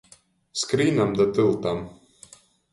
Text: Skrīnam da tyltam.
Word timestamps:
Skrīnam 0.61 1.13
da 1.21 1.29
tyltam. 1.37 1.87